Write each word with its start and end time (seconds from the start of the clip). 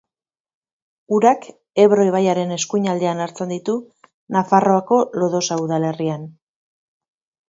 Urak 1.17 1.43
Ebro 1.83 2.05
ibaiaren 2.07 2.53
eskuinaldean 2.55 3.21
hartzen 3.25 3.53
ditu 3.53 3.75
Nafarroako 4.37 4.97
Lodosa 5.25 5.59
udalerrian. 5.67 6.25